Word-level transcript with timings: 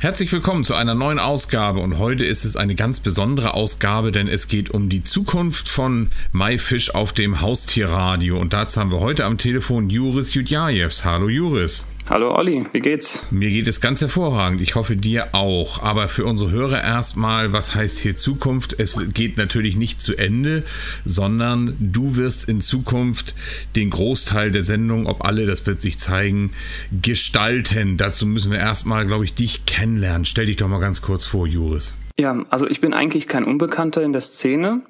Herzlich 0.00 0.32
willkommen 0.32 0.62
zu 0.62 0.76
einer 0.76 0.94
neuen 0.94 1.18
Ausgabe 1.18 1.80
und 1.80 1.98
heute 1.98 2.24
ist 2.24 2.44
es 2.44 2.54
eine 2.54 2.76
ganz 2.76 3.00
besondere 3.00 3.54
Ausgabe, 3.54 4.12
denn 4.12 4.28
es 4.28 4.46
geht 4.46 4.70
um 4.70 4.88
die 4.88 5.02
Zukunft 5.02 5.68
von 5.68 6.10
MyFish 6.30 6.90
auf 6.94 7.12
dem 7.12 7.40
Haustierradio 7.40 8.38
und 8.38 8.52
dazu 8.52 8.78
haben 8.78 8.92
wir 8.92 9.00
heute 9.00 9.24
am 9.24 9.38
Telefon 9.38 9.90
Juris 9.90 10.34
Judjajews. 10.34 11.04
Hallo 11.04 11.28
Juris. 11.28 11.84
Hallo 12.10 12.34
Olli, 12.34 12.64
wie 12.72 12.80
geht's? 12.80 13.26
Mir 13.30 13.50
geht 13.50 13.68
es 13.68 13.82
ganz 13.82 14.00
hervorragend. 14.00 14.62
Ich 14.62 14.76
hoffe 14.76 14.96
dir 14.96 15.34
auch. 15.34 15.82
Aber 15.82 16.08
für 16.08 16.24
unsere 16.24 16.50
Hörer 16.50 16.82
erstmal, 16.82 17.52
was 17.52 17.74
heißt 17.74 17.98
hier 17.98 18.16
Zukunft? 18.16 18.74
Es 18.78 18.98
geht 19.12 19.36
natürlich 19.36 19.76
nicht 19.76 20.00
zu 20.00 20.16
Ende, 20.16 20.62
sondern 21.04 21.76
du 21.78 22.16
wirst 22.16 22.48
in 22.48 22.62
Zukunft 22.62 23.34
den 23.76 23.90
Großteil 23.90 24.50
der 24.50 24.62
Sendung, 24.62 25.06
ob 25.06 25.22
alle, 25.22 25.44
das 25.44 25.66
wird 25.66 25.80
sich 25.80 25.98
zeigen, 25.98 26.52
gestalten. 27.02 27.98
Dazu 27.98 28.24
müssen 28.24 28.50
wir 28.52 28.58
erstmal, 28.58 29.04
glaube 29.04 29.26
ich, 29.26 29.34
dich 29.34 29.66
kennenlernen. 29.66 30.24
Stell 30.24 30.46
dich 30.46 30.56
doch 30.56 30.68
mal 30.68 30.80
ganz 30.80 31.02
kurz 31.02 31.26
vor, 31.26 31.46
Juris. 31.46 31.94
Ja, 32.18 32.42
also 32.48 32.66
ich 32.66 32.80
bin 32.80 32.94
eigentlich 32.94 33.28
kein 33.28 33.44
Unbekannter 33.44 34.02
in 34.02 34.14
der 34.14 34.22
Szene. 34.22 34.80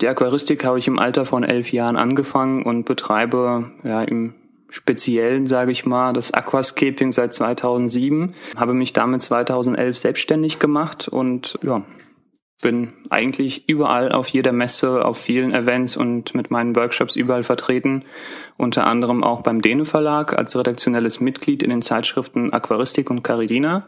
Die 0.00 0.06
Aquaristik 0.06 0.64
habe 0.64 0.78
ich 0.78 0.86
im 0.86 1.00
Alter 1.00 1.24
von 1.24 1.42
elf 1.42 1.72
Jahren 1.72 1.96
angefangen 1.96 2.62
und 2.62 2.84
betreibe 2.84 3.72
ja 3.82 4.04
im 4.04 4.34
Speziellen, 4.70 5.46
sage 5.46 5.72
ich 5.72 5.86
mal, 5.86 6.12
das 6.12 6.32
Aquascaping 6.32 7.12
seit 7.12 7.32
2007. 7.32 8.34
Habe 8.56 8.74
mich 8.74 8.92
damit 8.92 9.22
2011 9.22 9.96
selbstständig 9.96 10.58
gemacht 10.58 11.08
und 11.08 11.58
ja, 11.62 11.82
bin 12.60 12.92
eigentlich 13.08 13.68
überall 13.68 14.10
auf 14.12 14.28
jeder 14.28 14.52
Messe, 14.52 15.04
auf 15.04 15.18
vielen 15.18 15.54
Events 15.54 15.96
und 15.96 16.34
mit 16.34 16.50
meinen 16.50 16.74
Workshops 16.74 17.14
überall 17.16 17.44
vertreten. 17.44 18.04
Unter 18.56 18.86
anderem 18.86 19.22
auch 19.22 19.42
beim 19.42 19.62
Dene 19.62 19.84
Verlag 19.84 20.36
als 20.36 20.56
redaktionelles 20.56 21.20
Mitglied 21.20 21.62
in 21.62 21.70
den 21.70 21.82
Zeitschriften 21.82 22.52
Aquaristik 22.52 23.10
und 23.10 23.22
Caridina. 23.22 23.86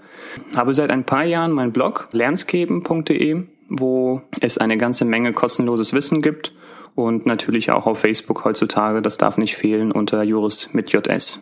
Habe 0.56 0.74
seit 0.74 0.90
ein 0.90 1.04
paar 1.04 1.24
Jahren 1.24 1.52
meinen 1.52 1.72
Blog 1.72 2.08
lernscapen.de, 2.12 3.42
wo 3.68 4.22
es 4.40 4.59
eine 4.59 4.78
ganze 4.78 5.04
Menge 5.04 5.32
kostenloses 5.32 5.92
Wissen 5.92 6.22
gibt 6.22 6.52
und 6.95 7.27
natürlich 7.27 7.73
auch 7.73 7.87
auf 7.87 8.01
Facebook 8.01 8.45
heutzutage, 8.45 9.02
das 9.02 9.19
darf 9.19 9.38
nicht 9.38 9.57
fehlen, 9.57 9.93
unter 9.93 10.23
Juris 10.23 10.71
mit 10.73 10.91
JS. 10.91 11.41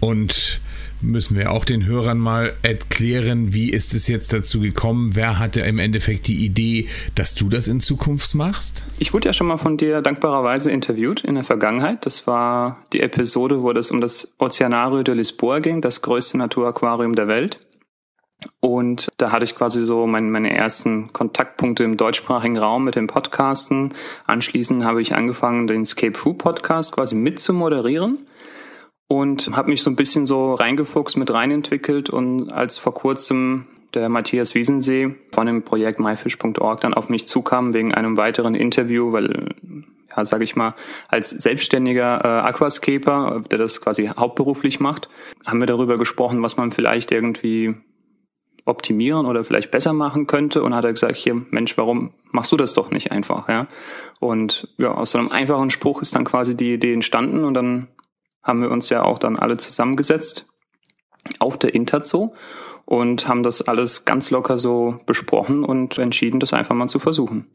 Und 0.00 0.60
müssen 1.02 1.36
wir 1.36 1.50
auch 1.50 1.64
den 1.64 1.86
Hörern 1.86 2.18
mal 2.18 2.54
erklären, 2.62 3.52
wie 3.52 3.70
ist 3.70 3.94
es 3.94 4.08
jetzt 4.08 4.32
dazu 4.32 4.60
gekommen? 4.60 5.14
Wer 5.14 5.38
hatte 5.38 5.60
im 5.60 5.78
Endeffekt 5.78 6.26
die 6.26 6.44
Idee, 6.44 6.88
dass 7.14 7.34
du 7.34 7.48
das 7.48 7.68
in 7.68 7.80
Zukunft 7.80 8.34
machst? 8.34 8.86
Ich 8.98 9.12
wurde 9.12 9.28
ja 9.28 9.32
schon 9.32 9.46
mal 9.46 9.58
von 9.58 9.76
dir 9.76 10.02
dankbarerweise 10.02 10.70
interviewt 10.70 11.24
in 11.24 11.34
der 11.34 11.44
Vergangenheit. 11.44 12.06
Das 12.06 12.26
war 12.26 12.76
die 12.92 13.00
Episode, 13.00 13.62
wo 13.62 13.70
es 13.72 13.90
um 13.90 14.00
das 14.00 14.32
Oceanario 14.38 15.02
de 15.02 15.14
Lisboa 15.14 15.58
ging, 15.60 15.80
das 15.80 16.02
größte 16.02 16.38
Naturaquarium 16.38 17.14
der 17.14 17.28
Welt. 17.28 17.58
Und 18.60 19.08
da 19.16 19.32
hatte 19.32 19.44
ich 19.44 19.54
quasi 19.54 19.84
so 19.84 20.06
mein, 20.06 20.30
meine 20.30 20.56
ersten 20.56 21.12
Kontaktpunkte 21.12 21.84
im 21.84 21.96
deutschsprachigen 21.96 22.58
Raum 22.58 22.84
mit 22.84 22.96
dem 22.96 23.06
Podcasten. 23.06 23.94
Anschließend 24.26 24.84
habe 24.84 25.02
ich 25.02 25.14
angefangen, 25.14 25.66
den 25.66 25.86
Scape 25.86 26.16
Fu 26.16 26.34
Podcast 26.34 26.92
quasi 26.92 27.14
mit 27.14 27.38
zu 27.40 27.52
moderieren 27.52 28.18
und 29.08 29.56
habe 29.56 29.70
mich 29.70 29.82
so 29.82 29.90
ein 29.90 29.96
bisschen 29.96 30.26
so 30.26 30.54
reingefuchst, 30.54 31.16
mit 31.16 31.32
reinentwickelt 31.32 32.10
und 32.10 32.52
als 32.52 32.78
vor 32.78 32.94
kurzem 32.94 33.66
der 33.94 34.08
Matthias 34.08 34.54
Wiesensee 34.54 35.14
von 35.32 35.46
dem 35.46 35.62
Projekt 35.62 36.00
myfish.org 36.00 36.80
dann 36.80 36.94
auf 36.94 37.08
mich 37.08 37.26
zukam 37.26 37.72
wegen 37.72 37.94
einem 37.94 38.16
weiteren 38.16 38.54
Interview, 38.54 39.12
weil 39.12 39.54
ja, 40.14 40.26
sage 40.26 40.44
ich 40.44 40.56
mal, 40.56 40.74
als 41.08 41.30
selbstständiger 41.30 42.24
äh, 42.24 42.48
Aquascaper, 42.48 43.42
der 43.50 43.58
das 43.58 43.80
quasi 43.80 44.06
hauptberuflich 44.06 44.80
macht, 44.80 45.08
haben 45.46 45.60
wir 45.60 45.66
darüber 45.66 45.98
gesprochen, 45.98 46.42
was 46.42 46.56
man 46.56 46.72
vielleicht 46.72 47.12
irgendwie 47.12 47.76
optimieren 48.66 49.26
oder 49.26 49.44
vielleicht 49.44 49.70
besser 49.70 49.94
machen 49.94 50.26
könnte 50.26 50.62
und 50.62 50.74
hat 50.74 50.84
er 50.84 50.92
gesagt, 50.92 51.16
hier, 51.16 51.34
Mensch, 51.50 51.78
warum 51.78 52.10
machst 52.32 52.52
du 52.52 52.56
das 52.56 52.74
doch 52.74 52.90
nicht 52.90 53.12
einfach, 53.12 53.48
ja? 53.48 53.68
Und 54.20 54.68
ja, 54.76 54.92
aus 54.92 55.12
so 55.12 55.18
einem 55.18 55.30
einfachen 55.30 55.70
Spruch 55.70 56.02
ist 56.02 56.14
dann 56.14 56.24
quasi 56.24 56.56
die 56.56 56.74
Idee 56.74 56.92
entstanden 56.92 57.44
und 57.44 57.54
dann 57.54 57.88
haben 58.42 58.60
wir 58.60 58.70
uns 58.70 58.88
ja 58.90 59.04
auch 59.04 59.18
dann 59.18 59.38
alle 59.38 59.56
zusammengesetzt 59.56 60.46
auf 61.38 61.58
der 61.58 61.74
Interzoo 61.74 62.34
und 62.84 63.28
haben 63.28 63.42
das 63.42 63.62
alles 63.62 64.04
ganz 64.04 64.30
locker 64.30 64.58
so 64.58 64.98
besprochen 65.06 65.64
und 65.64 65.98
entschieden, 65.98 66.40
das 66.40 66.52
einfach 66.52 66.74
mal 66.74 66.88
zu 66.88 66.98
versuchen. 66.98 67.46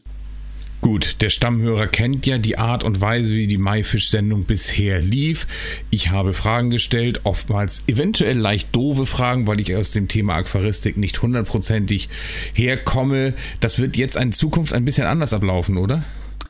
Gut, 0.81 1.22
der 1.22 1.30
Stammhörer 1.30 1.86
kennt 1.86 2.25
ja 2.25 2.40
die 2.40 2.58
Art 2.58 2.84
und 2.84 3.02
Weise, 3.02 3.36
wie 3.36 3.46
die 3.46 3.59
MyFish-Sendung 3.59 4.46
bisher 4.46 5.00
lief. 5.00 5.46
Ich 5.92 6.09
habe 6.09 6.34
Fragen 6.34 6.72
gestellt, 6.72 7.22
oftmals 7.24 7.88
eventuell 7.88 8.36
leicht 8.36 8.75
doofe 8.75 9.06
Fragen, 9.06 9.46
weil 9.46 9.62
ich 9.62 9.75
aus 9.75 9.91
dem 9.91 10.08
Thema 10.08 10.34
Aquaristik 10.38 10.97
nicht 10.97 11.22
hundertprozentig 11.22 12.09
herkomme. 12.53 13.36
Das 13.59 13.78
wird 13.78 13.96
jetzt 13.96 14.16
in 14.16 14.31
Zukunft 14.31 14.74
ein 14.74 14.84
bisschen 14.84 15.06
anders 15.06 15.34
ablaufen, 15.34 15.78
oder? 15.78 16.03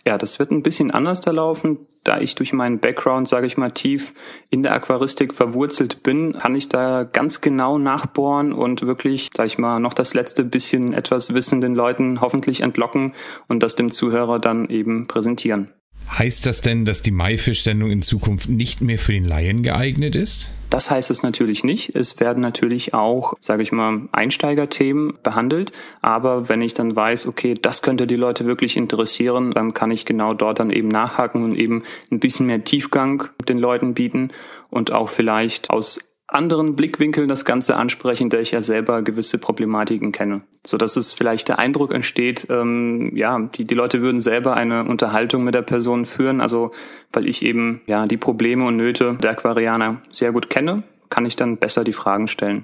Ja, 0.07 0.17
das 0.17 0.39
wird 0.39 0.51
ein 0.51 0.63
bisschen 0.63 0.91
anders 0.91 1.19
da 1.19 1.31
laufen. 1.31 1.79
Da 2.03 2.19
ich 2.19 2.33
durch 2.35 2.51
meinen 2.51 2.79
Background, 2.79 3.27
sage 3.27 3.45
ich 3.45 3.57
mal, 3.57 3.71
tief 3.71 4.13
in 4.49 4.63
der 4.63 4.73
Aquaristik 4.73 5.33
verwurzelt 5.33 6.01
bin, 6.01 6.33
kann 6.33 6.55
ich 6.55 6.67
da 6.67 7.03
ganz 7.03 7.41
genau 7.41 7.77
nachbohren 7.77 8.53
und 8.53 8.81
wirklich, 8.81 9.29
sage 9.35 9.47
ich 9.47 9.57
mal, 9.57 9.79
noch 9.79 9.93
das 9.93 10.13
letzte 10.13 10.43
bisschen 10.43 10.93
etwas 10.93 11.33
Wissen 11.33 11.61
den 11.61 11.75
Leuten 11.75 12.21
hoffentlich 12.21 12.61
entlocken 12.61 13.13
und 13.47 13.61
das 13.61 13.75
dem 13.75 13.91
Zuhörer 13.91 14.39
dann 14.39 14.67
eben 14.69 15.07
präsentieren. 15.07 15.71
Heißt 16.17 16.45
das 16.45 16.61
denn, 16.61 16.85
dass 16.85 17.03
die 17.03 17.11
Maifisch-Sendung 17.11 17.91
in 17.91 18.01
Zukunft 18.01 18.49
nicht 18.49 18.81
mehr 18.81 18.97
für 18.97 19.13
den 19.13 19.25
Laien 19.25 19.63
geeignet 19.63 20.15
ist? 20.15 20.51
Das 20.71 20.89
heißt 20.89 21.11
es 21.11 21.21
natürlich 21.21 21.65
nicht. 21.65 21.95
Es 21.97 22.21
werden 22.21 22.41
natürlich 22.41 22.93
auch, 22.93 23.33
sage 23.41 23.61
ich 23.61 23.73
mal, 23.73 24.07
Einsteigerthemen 24.13 25.17
behandelt. 25.21 25.73
Aber 26.01 26.47
wenn 26.47 26.61
ich 26.61 26.73
dann 26.73 26.95
weiß, 26.95 27.27
okay, 27.27 27.55
das 27.61 27.81
könnte 27.81 28.07
die 28.07 28.15
Leute 28.15 28.45
wirklich 28.45 28.77
interessieren, 28.77 29.51
dann 29.51 29.73
kann 29.73 29.91
ich 29.91 30.05
genau 30.05 30.33
dort 30.33 30.59
dann 30.59 30.69
eben 30.69 30.87
nachhaken 30.87 31.43
und 31.43 31.55
eben 31.55 31.83
ein 32.09 32.21
bisschen 32.21 32.47
mehr 32.47 32.63
Tiefgang 32.63 33.27
den 33.49 33.59
Leuten 33.59 33.93
bieten 33.93 34.31
und 34.69 34.93
auch 34.93 35.09
vielleicht 35.09 35.69
aus 35.71 35.99
anderen 36.33 36.75
Blickwinkeln 36.75 37.27
das 37.27 37.45
Ganze 37.45 37.75
ansprechen, 37.75 38.29
da 38.29 38.39
ich 38.39 38.51
ja 38.51 38.61
selber 38.61 39.01
gewisse 39.01 39.37
Problematiken 39.37 40.11
kenne. 40.11 40.41
So 40.65 40.77
dass 40.77 40.95
es 40.95 41.13
vielleicht 41.13 41.49
der 41.49 41.59
Eindruck 41.59 41.93
entsteht, 41.93 42.47
ähm, 42.49 43.15
ja, 43.15 43.39
die, 43.39 43.65
die 43.65 43.75
Leute 43.75 44.01
würden 44.01 44.21
selber 44.21 44.55
eine 44.55 44.85
Unterhaltung 44.85 45.43
mit 45.43 45.55
der 45.55 45.61
Person 45.61 46.05
führen. 46.05 46.41
Also 46.41 46.71
weil 47.11 47.27
ich 47.27 47.43
eben 47.43 47.81
ja 47.87 48.07
die 48.07 48.17
Probleme 48.17 48.65
und 48.65 48.77
Nöte 48.77 49.17
der 49.21 49.31
Aquarianer 49.31 50.01
sehr 50.09 50.31
gut 50.31 50.49
kenne, 50.49 50.83
kann 51.09 51.25
ich 51.25 51.35
dann 51.35 51.57
besser 51.57 51.83
die 51.83 51.93
Fragen 51.93 52.27
stellen. 52.27 52.63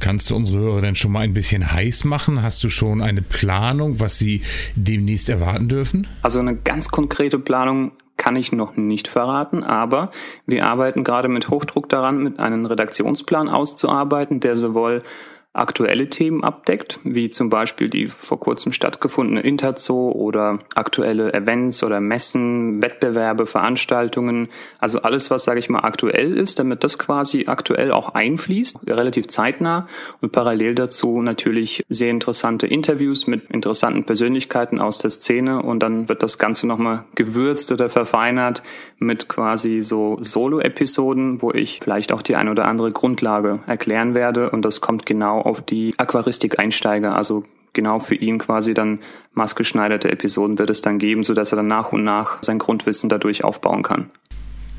Kannst 0.00 0.30
du 0.30 0.36
unsere 0.36 0.58
Hörer 0.58 0.80
denn 0.80 0.96
schon 0.96 1.12
mal 1.12 1.20
ein 1.20 1.34
bisschen 1.34 1.72
heiß 1.72 2.04
machen? 2.04 2.42
Hast 2.42 2.64
du 2.64 2.70
schon 2.70 3.02
eine 3.02 3.20
Planung, 3.20 4.00
was 4.00 4.18
sie 4.18 4.40
demnächst 4.74 5.28
erwarten 5.28 5.68
dürfen? 5.68 6.06
Also 6.22 6.38
eine 6.38 6.56
ganz 6.56 6.88
konkrete 6.88 7.38
Planung 7.38 7.92
kann 8.20 8.36
ich 8.36 8.52
noch 8.52 8.76
nicht 8.76 9.08
verraten, 9.08 9.64
aber 9.64 10.10
wir 10.44 10.66
arbeiten 10.66 11.04
gerade 11.04 11.28
mit 11.28 11.48
Hochdruck 11.48 11.88
daran, 11.88 12.22
mit 12.22 12.38
einem 12.38 12.66
Redaktionsplan 12.66 13.48
auszuarbeiten, 13.48 14.40
der 14.40 14.56
sowohl 14.56 15.00
aktuelle 15.52 16.08
Themen 16.08 16.44
abdeckt, 16.44 17.00
wie 17.02 17.28
zum 17.28 17.50
Beispiel 17.50 17.88
die 17.88 18.06
vor 18.06 18.38
kurzem 18.38 18.70
stattgefundene 18.70 19.40
Interzoo 19.40 20.12
oder 20.12 20.60
aktuelle 20.76 21.34
Events 21.34 21.82
oder 21.82 22.00
Messen, 22.00 22.80
Wettbewerbe, 22.80 23.46
Veranstaltungen, 23.46 24.48
also 24.78 25.02
alles, 25.02 25.28
was, 25.30 25.42
sage 25.42 25.58
ich 25.58 25.68
mal, 25.68 25.80
aktuell 25.80 26.36
ist, 26.36 26.60
damit 26.60 26.84
das 26.84 26.98
quasi 26.98 27.46
aktuell 27.48 27.90
auch 27.90 28.10
einfließt, 28.14 28.78
relativ 28.86 29.26
zeitnah. 29.26 29.88
Und 30.20 30.30
parallel 30.30 30.76
dazu 30.76 31.20
natürlich 31.20 31.84
sehr 31.88 32.10
interessante 32.10 32.68
Interviews 32.68 33.26
mit 33.26 33.50
interessanten 33.50 34.04
Persönlichkeiten 34.04 34.78
aus 34.78 34.98
der 34.98 35.10
Szene. 35.10 35.62
Und 35.62 35.82
dann 35.82 36.08
wird 36.08 36.22
das 36.22 36.38
Ganze 36.38 36.68
nochmal 36.68 37.04
gewürzt 37.16 37.72
oder 37.72 37.88
verfeinert 37.88 38.62
mit 38.98 39.28
quasi 39.28 39.80
so 39.80 40.16
Solo-Episoden, 40.20 41.42
wo 41.42 41.50
ich 41.50 41.80
vielleicht 41.82 42.12
auch 42.12 42.22
die 42.22 42.36
eine 42.36 42.52
oder 42.52 42.66
andere 42.66 42.92
Grundlage 42.92 43.58
erklären 43.66 44.14
werde. 44.14 44.50
Und 44.50 44.64
das 44.64 44.80
kommt 44.80 45.06
genau 45.06 45.39
auf 45.40 45.62
die 45.62 45.94
Aquaristik-Einsteiger, 45.96 47.16
also 47.16 47.44
genau 47.72 47.98
für 47.98 48.14
ihn 48.14 48.38
quasi 48.38 48.74
dann 48.74 49.00
maßgeschneiderte 49.34 50.10
Episoden 50.10 50.58
wird 50.58 50.70
es 50.70 50.82
dann 50.82 50.98
geben, 50.98 51.24
sodass 51.24 51.52
er 51.52 51.56
dann 51.56 51.68
nach 51.68 51.92
und 51.92 52.04
nach 52.04 52.42
sein 52.42 52.58
Grundwissen 52.58 53.08
dadurch 53.08 53.44
aufbauen 53.44 53.82
kann. 53.82 54.08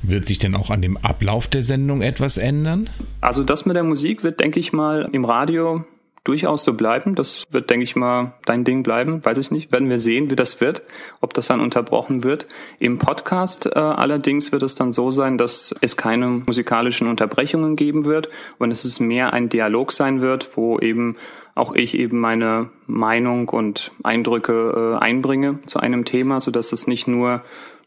Wird 0.04 0.26
sich 0.26 0.40
denn 0.40 0.56
auch 0.56 0.72
an 0.72 0.82
dem 0.82 0.98
Ablauf 0.98 1.48
der 1.48 1.62
Sendung 1.62 2.02
etwas 2.02 2.38
ändern? 2.38 2.90
Also 3.22 3.44
das 3.44 3.66
mit 3.66 3.76
der 3.76 3.84
Musik 3.84 4.24
wird, 4.24 4.40
denke 4.40 4.60
ich 4.60 4.74
mal, 4.74 5.08
im 5.12 5.26
Radio 5.26 5.84
durchaus 6.24 6.64
so 6.64 6.74
bleiben. 6.74 7.16
Das 7.16 7.46
wird, 7.52 7.70
denke 7.70 7.84
ich 7.84 7.96
mal, 7.96 8.34
dein 8.46 8.64
Ding 8.64 8.84
bleiben. 8.84 9.24
Weiß 9.26 9.38
ich 9.38 9.52
nicht. 9.52 9.72
Werden 9.72 9.90
wir 9.90 10.00
sehen, 10.00 10.30
wie 10.30 10.36
das 10.36 10.62
wird, 10.62 10.84
ob 11.20 11.34
das 11.34 11.48
dann 11.48 11.60
unterbrochen 11.60 12.24
wird. 12.24 12.48
Im 12.80 13.00
Podcast 13.00 13.66
äh, 13.66 13.80
allerdings 13.80 14.52
wird 14.52 14.64
es 14.64 14.76
dann 14.76 14.92
so 14.92 15.12
sein, 15.12 15.38
dass 15.38 15.74
es 15.82 15.98
keine 15.98 16.28
musikalischen 16.28 17.08
Unterbrechungen 17.08 17.76
geben 17.76 18.06
wird 18.06 18.30
und 18.60 18.72
es 18.72 18.86
ist 18.86 19.00
mehr 19.00 19.34
ein 19.34 19.50
Dialog 19.50 19.92
sein 19.92 20.22
wird, 20.22 20.56
wo 20.56 20.80
eben 20.80 21.18
auch 21.56 21.74
ich 21.74 21.98
eben 21.98 22.20
meine 22.20 22.70
Meinung 22.88 23.50
und 23.50 23.92
Eindrücke 24.04 24.98
äh, 25.00 25.04
einbringe 25.04 25.60
zu 25.66 25.80
einem 25.80 26.06
Thema, 26.06 26.40
so 26.40 26.52
dass 26.52 26.72
es 26.72 26.88
nicht 26.88 27.08
nur 27.08 27.42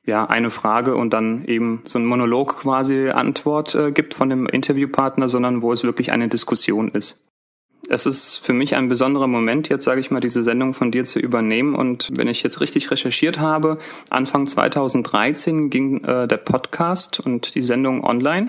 ja, 0.06 0.26
eine 0.26 0.50
Frage 0.50 0.96
und 0.96 1.14
dann 1.14 1.44
eben 1.46 1.80
so 1.84 1.98
ein 1.98 2.04
Monolog 2.04 2.56
quasi 2.60 3.08
Antwort 3.08 3.74
äh, 3.74 3.90
gibt 3.90 4.12
von 4.12 4.28
dem 4.28 4.46
Interviewpartner, 4.46 5.28
sondern 5.28 5.62
wo 5.62 5.72
es 5.72 5.82
wirklich 5.82 6.12
eine 6.12 6.28
Diskussion 6.28 6.88
ist. 6.90 7.22
Es 7.88 8.06
ist 8.06 8.38
für 8.38 8.52
mich 8.52 8.74
ein 8.74 8.88
besonderer 8.88 9.26
Moment, 9.26 9.68
jetzt 9.68 9.84
sage 9.84 10.00
ich 10.00 10.10
mal, 10.10 10.20
diese 10.20 10.42
Sendung 10.42 10.74
von 10.74 10.90
dir 10.90 11.04
zu 11.04 11.18
übernehmen. 11.18 11.74
Und 11.74 12.10
wenn 12.16 12.28
ich 12.28 12.42
jetzt 12.42 12.60
richtig 12.60 12.90
recherchiert 12.90 13.40
habe, 13.40 13.78
Anfang 14.10 14.46
2013 14.46 15.70
ging 15.70 16.02
äh, 16.04 16.26
der 16.26 16.36
Podcast 16.38 17.20
und 17.20 17.54
die 17.54 17.62
Sendung 17.62 18.04
online. 18.04 18.46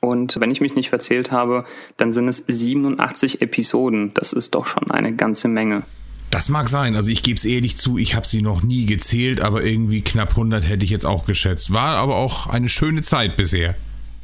Und 0.00 0.40
wenn 0.40 0.50
ich 0.50 0.60
mich 0.60 0.74
nicht 0.74 0.90
verzählt 0.90 1.32
habe, 1.32 1.64
dann 1.96 2.12
sind 2.12 2.28
es 2.28 2.44
87 2.46 3.40
Episoden. 3.40 4.12
Das 4.14 4.32
ist 4.32 4.54
doch 4.54 4.66
schon 4.66 4.90
eine 4.90 5.14
ganze 5.14 5.48
Menge. 5.48 5.82
Das 6.30 6.50
mag 6.50 6.68
sein. 6.68 6.94
Also 6.94 7.10
ich 7.10 7.22
gebe 7.22 7.38
es 7.38 7.44
ehrlich 7.44 7.76
zu, 7.76 7.96
ich 7.96 8.14
habe 8.14 8.26
sie 8.26 8.42
noch 8.42 8.62
nie 8.62 8.84
gezählt, 8.84 9.40
aber 9.40 9.64
irgendwie 9.64 10.02
knapp 10.02 10.30
100 10.30 10.68
hätte 10.68 10.84
ich 10.84 10.90
jetzt 10.90 11.06
auch 11.06 11.24
geschätzt. 11.24 11.72
War 11.72 11.96
aber 11.96 12.16
auch 12.16 12.48
eine 12.48 12.68
schöne 12.68 13.00
Zeit 13.00 13.36
bisher. 13.36 13.74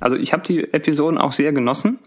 Also 0.01 0.17
ich 0.17 0.35
habe 0.35 0.43
die 0.47 0.73
Episoden 0.75 1.17
auch 1.17 1.33
sehr 1.33 1.53
genossen 1.53 1.99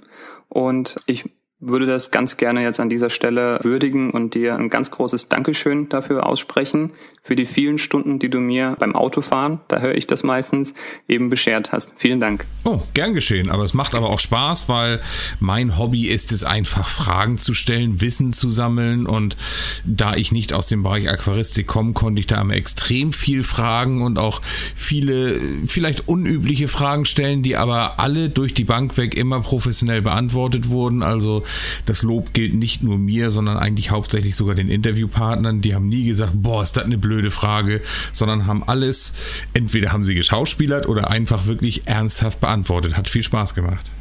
und 0.49 0.97
ich 1.07 1.25
würde 1.59 1.87
das 1.87 2.11
ganz 2.11 2.37
gerne 2.37 2.61
jetzt 2.61 2.79
an 2.79 2.89
dieser 2.89 3.09
Stelle 3.09 3.59
würdigen 3.63 4.11
und 4.11 4.35
dir 4.35 4.55
ein 4.55 4.69
ganz 4.69 4.91
großes 4.91 5.27
Dankeschön 5.27 5.89
dafür 5.89 6.27
aussprechen, 6.27 6.91
für 7.23 7.35
die 7.35 7.45
vielen 7.45 7.77
Stunden, 7.77 8.19
die 8.19 8.29
du 8.29 8.39
mir 8.39 8.77
beim 8.79 8.95
Autofahren, 8.95 9.59
da 9.67 9.79
höre 9.79 9.95
ich 9.95 10.07
das 10.07 10.23
meistens, 10.23 10.75
eben 11.09 11.29
beschert 11.29 11.73
hast. 11.73 11.91
Vielen 11.97 12.21
Dank. 12.21 12.45
Oh, 12.63 12.81
gern 12.93 13.13
geschehen. 13.13 13.49
Aber 13.49 13.63
es 13.63 13.73
macht 13.73 13.95
aber 13.95 14.09
auch 14.09 14.19
Spaß, 14.19 14.69
weil 14.69 15.01
mein 15.39 15.77
Hobby 15.77 16.07
ist 16.07 16.31
es 16.31 16.45
einfach, 16.45 16.87
Fragen 16.87 17.37
zu 17.37 17.53
stellen, 17.53 17.99
Wissen 17.99 18.31
zu 18.31 18.49
sammeln. 18.49 19.07
Und 19.07 19.35
da 19.83 20.15
ich 20.15 20.31
nicht 20.31 20.53
aus 20.53 20.67
dem 20.67 20.83
Bereich 20.83 21.09
Aquaristik 21.09 21.67
komme, 21.67 21.91
konnte 21.91 22.19
ich 22.19 22.27
da 22.27 22.39
immer 22.39 22.53
extrem 22.53 23.11
viel 23.11 23.43
fragen 23.43 24.03
und 24.03 24.19
auch 24.19 24.41
viele, 24.75 25.41
vielleicht 25.65 26.07
unübliche 26.07 26.69
Fragen 26.69 27.03
stellen, 27.03 27.43
die 27.43 27.57
aber 27.57 27.99
alle 27.99 28.29
durch 28.29 28.53
die 28.53 28.63
Bank 28.63 28.95
weg 28.95 29.15
immer 29.15 29.41
professionell 29.41 30.01
beantwortet 30.01 30.69
wurden. 30.69 31.03
Also 31.03 31.43
das 31.85 32.03
Lob 32.03 32.33
gilt 32.33 32.53
nicht 32.53 32.83
nur 32.83 32.97
mir, 32.97 33.31
sondern 33.31 33.57
eigentlich 33.57 33.91
hauptsächlich 33.91 34.35
sogar 34.35 34.55
den 34.55 34.69
Interviewpartnern. 34.69 35.61
Die 35.61 35.75
haben 35.75 35.89
nie 35.89 36.05
gesagt, 36.05 36.33
boah, 36.35 36.63
ist 36.63 36.77
das 36.77 36.85
eine 36.85 36.97
blöde 36.97 37.31
Frage, 37.31 37.81
sondern 38.11 38.47
haben 38.47 38.63
alles, 38.63 39.13
entweder 39.53 39.91
haben 39.91 40.03
sie 40.03 40.15
geschauspielert 40.15 40.87
oder 40.87 41.09
einfach 41.09 41.45
wirklich 41.47 41.87
ernsthaft 41.87 42.39
beantwortet. 42.39 42.97
Hat 42.97 43.09
viel 43.09 43.23
Spaß 43.23 43.55
gemacht. 43.55 43.91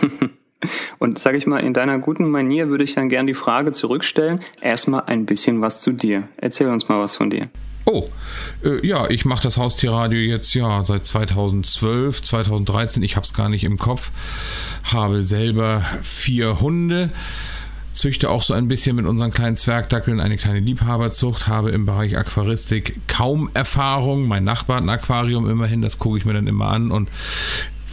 Und 0.98 1.18
sage 1.18 1.36
ich 1.36 1.46
mal, 1.46 1.58
in 1.58 1.74
deiner 1.74 1.98
guten 1.98 2.30
Manier 2.30 2.68
würde 2.68 2.84
ich 2.84 2.94
dann 2.94 3.08
gern 3.08 3.26
die 3.26 3.34
Frage 3.34 3.72
zurückstellen. 3.72 4.40
Erstmal 4.60 5.02
ein 5.06 5.26
bisschen 5.26 5.60
was 5.60 5.80
zu 5.80 5.92
dir. 5.92 6.22
Erzähl 6.36 6.68
uns 6.68 6.88
mal 6.88 7.00
was 7.00 7.16
von 7.16 7.30
dir. 7.30 7.42
Oh, 7.86 8.08
äh, 8.64 8.86
ja, 8.86 9.10
ich 9.10 9.24
mache 9.24 9.42
das 9.42 9.58
Haustierradio 9.58 10.18
jetzt 10.18 10.54
ja 10.54 10.82
seit 10.82 11.04
2012, 11.04 12.22
2013, 12.22 13.02
ich 13.02 13.16
habe 13.16 13.24
es 13.24 13.34
gar 13.34 13.48
nicht 13.48 13.64
im 13.64 13.78
Kopf, 13.78 14.10
habe 14.84 15.22
selber 15.22 15.82
vier 16.02 16.60
Hunde, 16.60 17.10
züchte 17.92 18.30
auch 18.30 18.42
so 18.42 18.54
ein 18.54 18.68
bisschen 18.68 18.96
mit 18.96 19.06
unseren 19.06 19.32
kleinen 19.32 19.56
Zwergdackeln 19.56 20.20
eine 20.20 20.36
kleine 20.36 20.60
Liebhaberzucht, 20.60 21.46
habe 21.46 21.70
im 21.70 21.86
Bereich 21.86 22.16
Aquaristik 22.16 23.00
kaum 23.06 23.50
Erfahrung. 23.54 24.26
Mein 24.26 24.44
Nachbar 24.44 24.78
hat 24.78 24.84
ein 24.84 24.88
Aquarium 24.88 25.48
immerhin, 25.48 25.80
das 25.80 25.98
gucke 25.98 26.18
ich 26.18 26.24
mir 26.24 26.32
dann 26.32 26.46
immer 26.46 26.68
an. 26.68 26.90
Und 26.90 27.08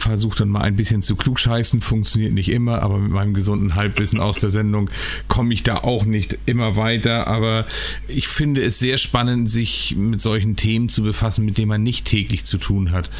versuche 0.02 0.38
dann 0.38 0.48
mal 0.48 0.62
ein 0.62 0.76
bisschen 0.76 1.02
zu 1.02 1.16
klugscheißen, 1.16 1.80
funktioniert 1.80 2.32
nicht 2.32 2.50
immer, 2.50 2.82
aber 2.82 2.98
mit 2.98 3.12
meinem 3.12 3.34
gesunden 3.34 3.74
Halbwissen 3.74 4.20
aus 4.20 4.38
der 4.38 4.50
Sendung 4.50 4.90
komme 5.28 5.54
ich 5.54 5.62
da 5.62 5.76
auch 5.78 6.04
nicht 6.04 6.38
immer 6.46 6.76
weiter. 6.76 7.26
Aber 7.26 7.66
ich 8.08 8.28
finde 8.28 8.62
es 8.62 8.78
sehr 8.78 8.98
spannend, 8.98 9.48
sich 9.50 9.94
mit 9.96 10.20
solchen 10.20 10.56
Themen 10.56 10.88
zu 10.88 11.02
befassen, 11.02 11.44
mit 11.44 11.58
denen 11.58 11.68
man 11.68 11.82
nicht 11.82 12.06
täglich 12.06 12.44
zu 12.44 12.58
tun 12.58 12.92
hat. 12.92 13.10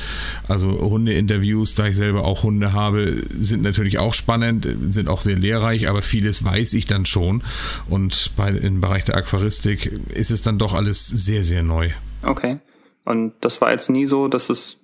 Also 0.48 0.70
Hundeinterviews, 0.70 1.74
da 1.74 1.86
ich 1.86 1.96
selber 1.96 2.24
auch 2.24 2.42
Hunde 2.42 2.72
habe, 2.72 3.22
sind 3.38 3.62
natürlich 3.62 3.98
auch 3.98 4.14
spannend, 4.14 4.68
sind 4.90 5.08
auch 5.08 5.20
sehr 5.20 5.38
lehrreich, 5.38 5.88
aber 5.88 6.02
vieles 6.02 6.44
weiß 6.44 6.74
ich 6.74 6.86
dann 6.86 7.06
schon. 7.06 7.42
Und 7.88 8.32
bei, 8.36 8.50
im 8.50 8.80
Bereich 8.80 9.04
der 9.04 9.16
Aquaristik 9.16 9.92
ist 10.14 10.30
es 10.30 10.42
dann 10.42 10.58
doch 10.58 10.74
alles 10.74 11.06
sehr, 11.06 11.44
sehr 11.44 11.62
neu. 11.62 11.90
Okay. 12.22 12.56
Und 13.04 13.32
das 13.40 13.60
war 13.60 13.72
jetzt 13.72 13.90
nie 13.90 14.06
so, 14.06 14.28
dass 14.28 14.48
es 14.48 14.78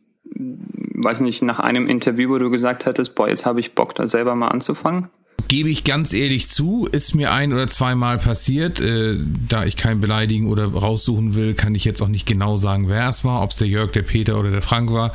weiß 1.02 1.20
nicht, 1.20 1.42
nach 1.42 1.60
einem 1.60 1.86
Interview, 1.86 2.30
wo 2.30 2.38
du 2.38 2.50
gesagt 2.50 2.86
hattest, 2.86 3.14
boah, 3.14 3.28
jetzt 3.28 3.46
habe 3.46 3.60
ich 3.60 3.74
Bock, 3.74 3.94
da 3.94 4.08
selber 4.08 4.34
mal 4.34 4.48
anzufangen? 4.48 5.08
Gebe 5.48 5.70
ich 5.70 5.84
ganz 5.84 6.12
ehrlich 6.12 6.48
zu, 6.48 6.86
ist 6.92 7.14
mir 7.14 7.32
ein 7.32 7.54
oder 7.54 7.66
zweimal 7.66 8.18
passiert. 8.18 8.80
Äh, 8.80 9.16
da 9.48 9.64
ich 9.64 9.76
kein 9.76 9.98
beleidigen 9.98 10.46
oder 10.48 10.66
raussuchen 10.66 11.34
will, 11.34 11.54
kann 11.54 11.74
ich 11.74 11.86
jetzt 11.86 12.02
auch 12.02 12.08
nicht 12.08 12.26
genau 12.26 12.58
sagen, 12.58 12.90
wer 12.90 13.08
es 13.08 13.24
war, 13.24 13.42
ob 13.42 13.50
es 13.50 13.56
der 13.56 13.66
Jörg, 13.66 13.90
der 13.92 14.02
Peter 14.02 14.38
oder 14.38 14.50
der 14.50 14.60
Frank 14.60 14.92
war. 14.92 15.14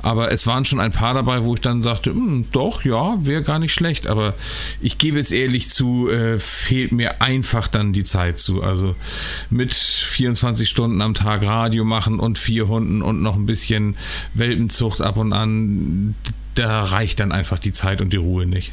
Aber 0.00 0.32
es 0.32 0.46
waren 0.46 0.64
schon 0.64 0.80
ein 0.80 0.90
paar 0.90 1.12
dabei, 1.12 1.44
wo 1.44 1.54
ich 1.54 1.60
dann 1.60 1.82
sagte, 1.82 2.10
hm, 2.10 2.46
doch, 2.50 2.84
ja, 2.84 3.14
wäre 3.26 3.42
gar 3.42 3.58
nicht 3.58 3.74
schlecht. 3.74 4.06
Aber 4.06 4.34
ich 4.80 4.96
gebe 4.96 5.18
es 5.18 5.30
ehrlich 5.30 5.68
zu, 5.68 6.08
äh, 6.08 6.38
fehlt 6.38 6.92
mir 6.92 7.20
einfach 7.20 7.68
dann 7.68 7.92
die 7.92 8.04
Zeit 8.04 8.38
zu. 8.38 8.62
Also 8.62 8.96
mit 9.50 9.74
24 9.74 10.68
Stunden 10.68 11.02
am 11.02 11.12
Tag 11.12 11.42
Radio 11.42 11.84
machen 11.84 12.20
und 12.20 12.38
vier 12.38 12.68
Hunden 12.68 13.02
und 13.02 13.20
noch 13.20 13.36
ein 13.36 13.44
bisschen 13.44 13.96
Welpenzucht 14.32 15.02
ab 15.02 15.18
und 15.18 15.34
an, 15.34 16.14
da 16.54 16.84
reicht 16.84 17.20
dann 17.20 17.32
einfach 17.32 17.58
die 17.58 17.72
Zeit 17.72 18.00
und 18.00 18.12
die 18.12 18.16
Ruhe 18.16 18.46
nicht. 18.46 18.72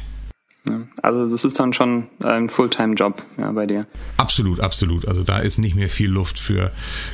Also 1.00 1.28
das 1.28 1.44
ist 1.44 1.58
dann 1.58 1.72
schon 1.72 2.08
ein 2.22 2.48
Fulltime-Job 2.48 3.22
ja, 3.38 3.50
bei 3.52 3.66
dir. 3.66 3.86
Absolut, 4.16 4.60
absolut. 4.60 5.08
Also 5.08 5.22
da 5.22 5.38
ist 5.38 5.58
nicht 5.58 5.74
mehr 5.74 5.88
viel 5.88 6.10
Luft 6.10 6.38
für 6.38 6.70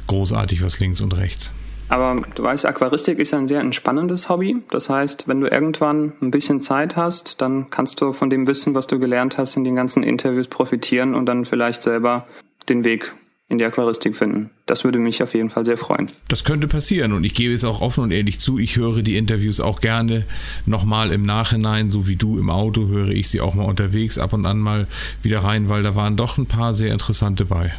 großartig 0.06 0.62
was 0.62 0.80
links 0.80 1.00
und 1.00 1.16
rechts. 1.16 1.52
Aber 1.88 2.22
du 2.34 2.42
weißt, 2.42 2.66
Aquaristik 2.66 3.18
ist 3.18 3.30
ja 3.30 3.38
ein 3.38 3.48
sehr 3.48 3.60
entspannendes 3.60 4.28
Hobby. 4.28 4.56
Das 4.70 4.90
heißt, 4.90 5.26
wenn 5.26 5.40
du 5.40 5.46
irgendwann 5.48 6.12
ein 6.20 6.30
bisschen 6.30 6.60
Zeit 6.60 6.96
hast, 6.96 7.40
dann 7.40 7.70
kannst 7.70 8.00
du 8.00 8.12
von 8.12 8.28
dem 8.28 8.46
Wissen, 8.46 8.74
was 8.74 8.86
du 8.86 8.98
gelernt 8.98 9.38
hast, 9.38 9.56
in 9.56 9.64
den 9.64 9.74
ganzen 9.74 10.02
Interviews 10.02 10.48
profitieren 10.48 11.14
und 11.14 11.26
dann 11.26 11.44
vielleicht 11.44 11.82
selber 11.82 12.26
den 12.68 12.84
Weg 12.84 13.14
in 13.48 13.56
die 13.56 13.64
Aquaristik 13.64 14.14
finden. 14.14 14.50
Das 14.66 14.84
würde 14.84 14.98
mich 14.98 15.22
auf 15.22 15.34
jeden 15.34 15.48
Fall 15.48 15.64
sehr 15.64 15.78
freuen. 15.78 16.06
Das 16.28 16.44
könnte 16.44 16.68
passieren 16.68 17.12
und 17.12 17.24
ich 17.24 17.34
gebe 17.34 17.54
es 17.54 17.64
auch 17.64 17.80
offen 17.80 18.04
und 18.04 18.10
ehrlich 18.10 18.40
zu. 18.40 18.58
Ich 18.58 18.76
höre 18.76 19.02
die 19.02 19.16
Interviews 19.16 19.60
auch 19.60 19.80
gerne 19.80 20.24
nochmal 20.66 21.12
im 21.12 21.22
Nachhinein, 21.22 21.88
so 21.88 22.06
wie 22.06 22.16
du 22.16 22.38
im 22.38 22.50
Auto 22.50 22.88
höre 22.88 23.08
ich 23.08 23.30
sie 23.30 23.40
auch 23.40 23.54
mal 23.54 23.64
unterwegs 23.64 24.18
ab 24.18 24.34
und 24.34 24.44
an 24.44 24.58
mal 24.58 24.86
wieder 25.22 25.40
rein, 25.40 25.68
weil 25.70 25.82
da 25.82 25.96
waren 25.96 26.16
doch 26.16 26.36
ein 26.36 26.46
paar 26.46 26.74
sehr 26.74 26.92
interessante 26.92 27.46
bei. 27.46 27.72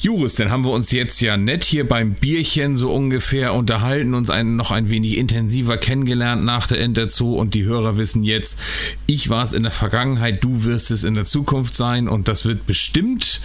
Juris, 0.00 0.36
dann 0.36 0.50
haben 0.50 0.64
wir 0.64 0.70
uns 0.70 0.92
jetzt 0.92 1.20
ja 1.20 1.36
nett 1.36 1.64
hier 1.64 1.88
beim 1.88 2.12
Bierchen 2.12 2.76
so 2.76 2.92
ungefähr 2.92 3.52
unterhalten, 3.52 4.14
uns 4.14 4.30
ein, 4.30 4.54
noch 4.54 4.70
ein 4.70 4.90
wenig 4.90 5.18
intensiver 5.18 5.76
kennengelernt 5.76 6.44
nach 6.44 6.68
der 6.68 6.80
Enterzoo 6.80 7.34
und 7.34 7.54
die 7.54 7.64
Hörer 7.64 7.96
wissen 7.96 8.22
jetzt, 8.22 8.60
ich 9.06 9.28
war 9.28 9.42
es 9.42 9.52
in 9.52 9.64
der 9.64 9.72
Vergangenheit, 9.72 10.44
du 10.44 10.64
wirst 10.64 10.92
es 10.92 11.02
in 11.02 11.14
der 11.14 11.24
Zukunft 11.24 11.74
sein 11.74 12.06
und 12.06 12.28
das 12.28 12.44
wird 12.44 12.64
bestimmt 12.64 13.40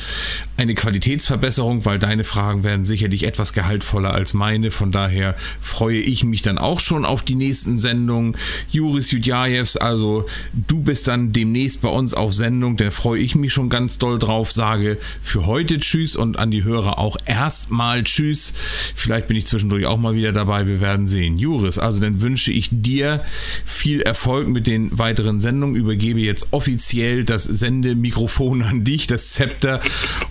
eine 0.55 0.75
Qualitätsverbesserung, 0.75 1.85
weil 1.85 1.97
deine 1.97 2.23
Fragen 2.23 2.63
werden 2.63 2.85
sicherlich 2.85 3.23
etwas 3.23 3.53
gehaltvoller 3.53 4.13
als 4.13 4.35
meine. 4.35 4.69
Von 4.69 4.91
daher 4.91 5.35
freue 5.59 6.01
ich 6.01 6.23
mich 6.23 6.43
dann 6.43 6.59
auch 6.59 6.79
schon 6.79 7.03
auf 7.03 7.23
die 7.23 7.33
nächsten 7.33 7.79
Sendungen. 7.79 8.37
Juris 8.69 9.09
Judjajevs, 9.09 9.77
also 9.77 10.27
du 10.53 10.83
bist 10.83 11.07
dann 11.07 11.31
demnächst 11.33 11.81
bei 11.81 11.89
uns 11.89 12.13
auf 12.13 12.31
Sendung, 12.31 12.77
da 12.77 12.91
freue 12.91 13.21
ich 13.21 13.33
mich 13.33 13.53
schon 13.53 13.69
ganz 13.69 13.97
doll 13.97 14.19
drauf, 14.19 14.51
sage 14.51 14.99
für 15.23 15.47
heute 15.47 15.79
Tschüss 15.79 16.15
und 16.15 16.42
an 16.43 16.51
die 16.51 16.63
Hörer 16.63 16.99
auch 16.99 17.17
erstmal 17.25 18.03
Tschüss. 18.03 18.53
Vielleicht 18.95 19.27
bin 19.27 19.37
ich 19.37 19.47
zwischendurch 19.47 19.87
auch 19.87 19.97
mal 19.97 20.13
wieder 20.13 20.31
dabei. 20.31 20.67
Wir 20.67 20.79
werden 20.79 21.07
sehen. 21.07 21.37
Juris, 21.37 21.79
also 21.79 21.99
dann 21.99 22.21
wünsche 22.21 22.51
ich 22.51 22.69
dir 22.71 23.23
viel 23.65 24.01
Erfolg 24.01 24.47
mit 24.47 24.67
den 24.67 24.97
weiteren 24.97 25.39
Sendungen. 25.39 25.75
Übergebe 25.75 26.19
jetzt 26.19 26.47
offiziell 26.51 27.23
das 27.23 27.45
Sendemikrofon 27.45 28.61
an 28.61 28.83
dich, 28.83 29.07
das 29.07 29.31
Zepter. 29.31 29.81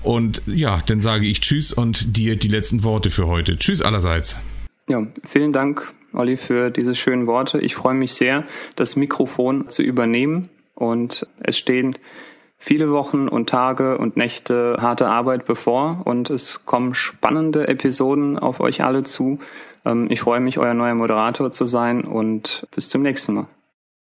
Und 0.02 0.42
ja, 0.46 0.80
dann 0.86 1.00
sage 1.00 1.26
ich 1.26 1.40
Tschüss 1.40 1.72
und 1.72 2.16
dir 2.16 2.36
die 2.36 2.48
letzten 2.48 2.84
Worte 2.84 3.10
für 3.10 3.26
heute. 3.26 3.56
Tschüss 3.56 3.82
allerseits. 3.82 4.38
Ja, 4.88 5.06
vielen 5.24 5.52
Dank, 5.52 5.92
Olli, 6.12 6.36
für 6.36 6.70
diese 6.70 6.94
schönen 6.94 7.26
Worte. 7.26 7.58
Ich 7.58 7.74
freue 7.74 7.94
mich 7.94 8.12
sehr, 8.12 8.44
das 8.76 8.96
Mikrofon 8.96 9.68
zu 9.68 9.82
übernehmen. 9.82 10.48
Und 10.74 11.26
es 11.40 11.58
stehen 11.58 11.96
viele 12.62 12.92
Wochen 12.92 13.26
und 13.26 13.48
Tage 13.48 13.98
und 13.98 14.16
Nächte 14.16 14.76
harte 14.80 15.08
Arbeit 15.08 15.46
bevor 15.46 16.02
und 16.04 16.30
es 16.30 16.64
kommen 16.64 16.94
spannende 16.94 17.66
Episoden 17.66 18.38
auf 18.38 18.60
euch 18.60 18.84
alle 18.84 19.02
zu. 19.02 19.40
Ähm, 19.84 20.06
ich 20.10 20.20
freue 20.20 20.38
mich, 20.38 20.58
euer 20.58 20.72
neuer 20.72 20.94
Moderator 20.94 21.50
zu 21.50 21.66
sein 21.66 22.02
und 22.04 22.68
bis 22.72 22.88
zum 22.88 23.02
nächsten 23.02 23.34
Mal. 23.34 23.46